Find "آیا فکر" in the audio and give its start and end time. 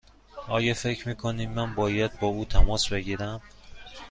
0.47-1.07